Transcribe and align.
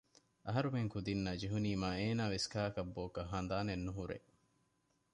އަހަރުމެން 0.45 0.89
ކުދިންނާ 0.93 1.31
ޖެހުނީމާ 1.41 1.89
އޭނާވެސް 1.99 2.47
ކާކަށް 2.53 2.93
ބޯކަށް 2.95 3.31
ހަނދާނެއް 3.33 3.85
ނުހުރޭ 3.85 4.17